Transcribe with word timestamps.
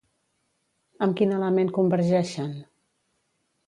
Amb 1.07 1.19
quin 1.21 1.37
element 1.37 1.71
convergeixen? 1.79 2.61